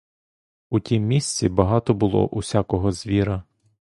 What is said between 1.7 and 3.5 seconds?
було усякого звіра.